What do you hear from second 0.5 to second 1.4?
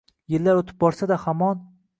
oʻtib borsa-da,